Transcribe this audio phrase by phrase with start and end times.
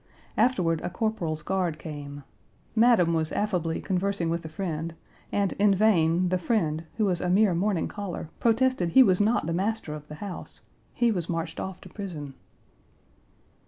[0.35, 2.23] Afterward, a corporal's guard came.
[2.75, 4.95] Madam was affably conversing with a friend,
[5.31, 9.45] and in vain, the friend, who was a mere morning caller, protested he was not
[9.45, 10.61] the master of the house;
[10.95, 12.33] he was marched off to prison.